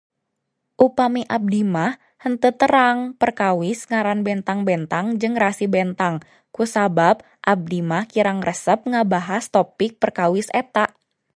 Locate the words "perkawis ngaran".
3.19-4.19